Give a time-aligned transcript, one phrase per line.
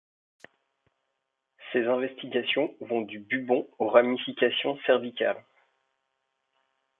[1.71, 5.45] Ses investigations vont du bubon aux ramifications cervicales.